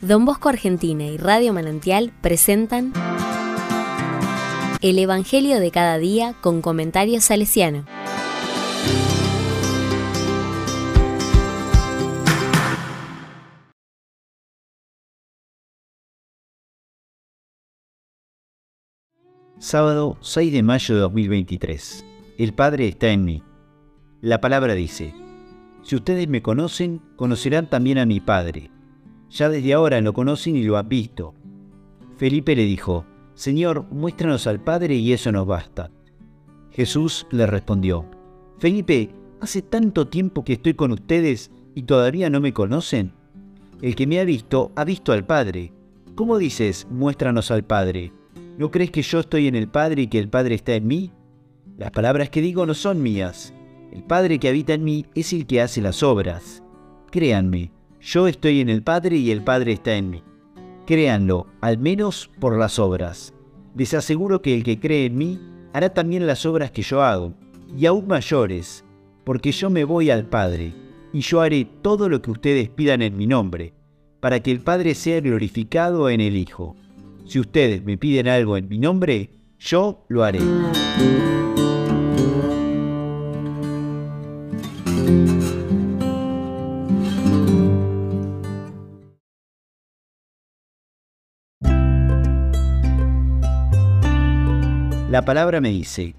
[0.00, 2.94] Don Bosco Argentina y Radio Manantial presentan
[4.80, 7.84] El Evangelio de cada día con comentarios salesiano.
[19.58, 22.06] Sábado 6 de mayo de 2023.
[22.38, 23.42] El Padre está en mí.
[24.22, 25.12] La palabra dice,
[25.82, 28.70] Si ustedes me conocen, conocerán también a mi Padre.
[29.30, 31.34] Ya desde ahora lo conocen y lo han visto.
[32.16, 35.90] Felipe le dijo, Señor, muéstranos al Padre y eso nos basta.
[36.70, 38.04] Jesús le respondió,
[38.58, 43.12] Felipe, hace tanto tiempo que estoy con ustedes y todavía no me conocen.
[43.80, 45.72] El que me ha visto ha visto al Padre.
[46.14, 48.12] ¿Cómo dices, muéstranos al Padre?
[48.58, 51.12] ¿No crees que yo estoy en el Padre y que el Padre está en mí?
[51.78, 53.54] Las palabras que digo no son mías.
[53.90, 56.62] El Padre que habita en mí es el que hace las obras.
[57.10, 60.22] Créanme, yo estoy en el Padre y el Padre está en mí.
[60.86, 63.34] Créanlo, al menos por las obras.
[63.76, 65.40] Les aseguro que el que cree en mí
[65.72, 67.34] hará también las obras que yo hago,
[67.76, 68.84] y aún mayores,
[69.24, 70.72] porque yo me voy al Padre,
[71.12, 73.74] y yo haré todo lo que ustedes pidan en mi nombre,
[74.20, 76.76] para que el Padre sea glorificado en el Hijo.
[77.26, 80.40] Si ustedes me piden algo en mi nombre, yo lo haré.
[95.10, 96.14] La palabra me dice,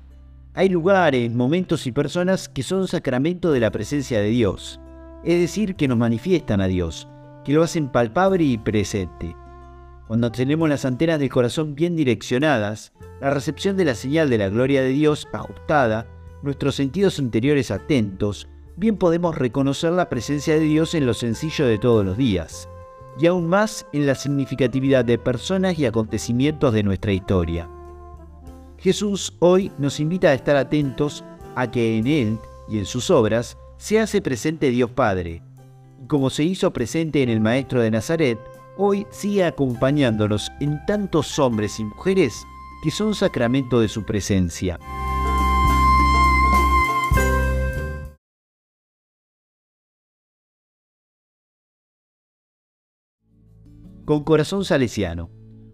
[0.53, 4.81] hay lugares, momentos y personas que son sacramento de la presencia de Dios,
[5.23, 7.07] es decir, que nos manifiestan a Dios,
[7.45, 9.33] que lo hacen palpable y presente.
[10.09, 14.49] Cuando tenemos las antenas del corazón bien direccionadas, la recepción de la señal de la
[14.49, 16.05] gloria de Dios ajustada,
[16.43, 21.77] nuestros sentidos interiores atentos, bien podemos reconocer la presencia de Dios en lo sencillo de
[21.77, 22.67] todos los días,
[23.17, 27.69] y aún más en la significatividad de personas y acontecimientos de nuestra historia.
[28.81, 31.23] Jesús hoy nos invita a estar atentos
[31.55, 35.43] a que en Él y en sus obras se hace presente Dios Padre,
[36.07, 38.39] como se hizo presente en el Maestro de Nazaret,
[38.77, 42.33] hoy sigue acompañándonos en tantos hombres y mujeres
[42.83, 44.79] que son sacramento de su presencia.
[54.05, 55.29] Con corazón salesiano,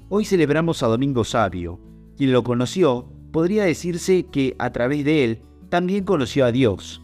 [0.10, 1.80] hoy celebramos a Domingo Sabio,
[2.18, 7.02] quien lo conoció, podría decirse que a través de él también conoció a Dios.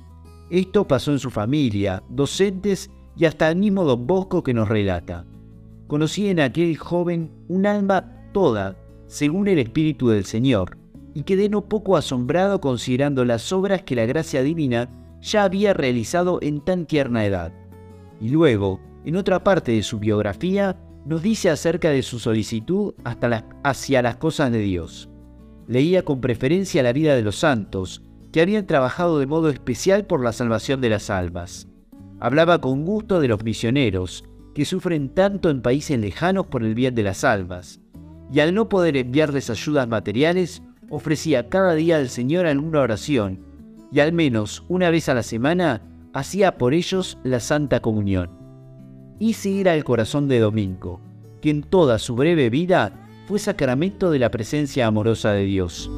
[0.49, 5.25] Esto pasó en su familia, docentes y hasta el mismo Don Bosco que nos relata.
[5.87, 10.77] Conocí en aquel joven un alma toda, según el Espíritu del Señor,
[11.13, 14.89] y quedé no poco asombrado considerando las obras que la gracia divina
[15.21, 17.53] ya había realizado en tan tierna edad.
[18.19, 23.45] Y luego, en otra parte de su biografía, nos dice acerca de su solicitud hasta
[23.63, 25.09] hacia las cosas de Dios.
[25.67, 30.23] Leía con preferencia la vida de los santos, que habían trabajado de modo especial por
[30.23, 31.67] la salvación de las almas.
[32.19, 34.23] Hablaba con gusto de los misioneros,
[34.55, 37.81] que sufren tanto en países lejanos por el bien de las almas,
[38.31, 43.45] y al no poder enviarles ayudas materiales, ofrecía cada día al Señor alguna oración,
[43.91, 45.81] y al menos una vez a la semana
[46.13, 48.42] hacía por ellos la Santa Comunión.
[49.19, 50.99] Y era el corazón de Domingo,
[51.41, 52.93] que en toda su breve vida
[53.27, 55.89] fue sacramento de la presencia amorosa de Dios.